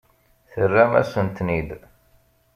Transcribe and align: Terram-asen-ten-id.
Terram-asen-ten-id. 0.51 1.69